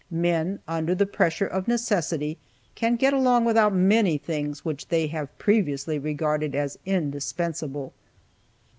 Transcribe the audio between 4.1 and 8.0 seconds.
things which they have previously regarded as indispensable.